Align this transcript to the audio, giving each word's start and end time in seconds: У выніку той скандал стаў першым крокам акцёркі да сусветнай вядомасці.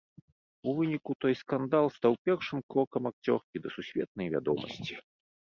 У 0.69 0.71
выніку 0.77 1.11
той 1.25 1.33
скандал 1.41 1.85
стаў 1.97 2.13
першым 2.31 2.59
крокам 2.75 3.03
акцёркі 3.11 3.55
да 3.67 3.75
сусветнай 3.77 4.27
вядомасці. 4.39 4.93